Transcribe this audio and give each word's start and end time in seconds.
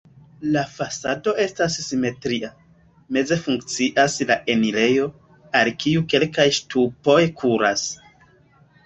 La 0.53 0.61
fasado 0.75 1.33
estas 1.41 1.75
simetria, 1.89 2.49
meze 3.17 3.37
funkcias 3.41 4.15
la 4.31 4.37
enirejo, 4.55 5.05
al 5.61 5.71
kiu 5.85 6.03
kelkaj 6.15 6.47
ŝtupoj 6.61 7.19
kuras. 7.43 7.85